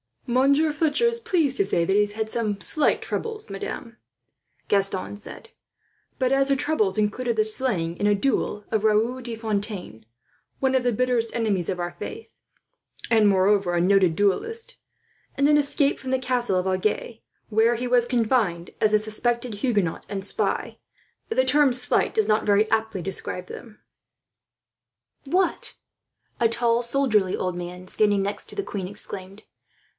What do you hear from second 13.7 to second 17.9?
a noted duellist; and an escape from the castle of Agen, where he